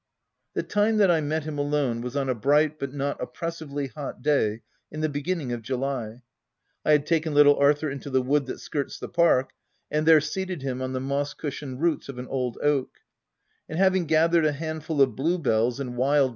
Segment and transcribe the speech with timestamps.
[0.55, 4.23] The time that I met him alone was on a bright but not oppressively hot
[4.23, 6.23] day in the beginning of July:
[6.83, 9.51] I had taken little Arthur into the wood that skirts the park,
[9.91, 12.95] and there seated him on the moss cushioned roots of an old oak;
[13.69, 16.29] and, having gathered a handful of bluebells and wild OF WILDFELL HALL.